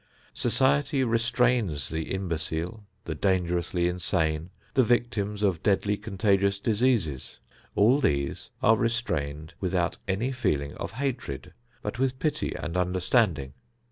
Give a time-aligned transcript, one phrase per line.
[0.33, 7.37] Society restrains the imbecile, the dangerously insane, the victims of deadly, contagious diseases.
[7.75, 11.53] All these are restrained without any feeling of hatred,
[11.83, 13.53] but with pity and understanding.